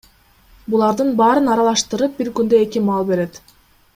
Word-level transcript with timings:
Булардын 0.75 1.11
баарын 1.19 1.51
аралаштырып, 1.57 2.17
бир 2.21 2.33
күндө 2.39 2.65
эки 2.65 2.85
маал 2.91 3.09
берет. 3.13 3.41